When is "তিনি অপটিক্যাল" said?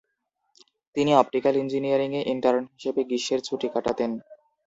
0.95-1.55